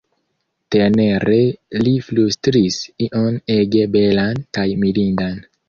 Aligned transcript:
Tenere 0.75 1.37
li 1.89 1.93
flustris 2.07 2.79
ion 3.09 3.39
ege 3.59 3.87
belan 3.99 4.45
kaj 4.59 4.69
mirindan. 4.87 5.41